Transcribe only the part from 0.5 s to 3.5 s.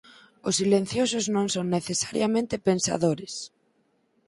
silenciosos non son necesariamente pensadores.